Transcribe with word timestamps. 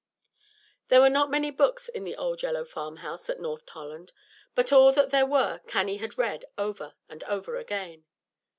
There 0.87 0.99
were 0.99 1.11
not 1.11 1.29
many 1.29 1.51
books 1.51 1.87
in 1.87 2.03
the 2.05 2.15
old 2.15 2.41
yellow 2.41 2.65
farm 2.65 2.97
house 3.05 3.29
at 3.29 3.39
North 3.39 3.67
Tolland; 3.67 4.13
but 4.55 4.73
all 4.73 4.91
that 4.93 5.11
there 5.11 5.27
were 5.27 5.61
Cannie 5.67 5.97
had 5.97 6.17
read 6.17 6.43
over 6.57 6.95
and 7.07 7.23
over 7.25 7.55
again. 7.57 8.05